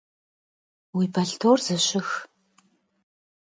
Vui 0.93 1.07
belhtor 1.15 1.59
zışıx. 1.65 2.07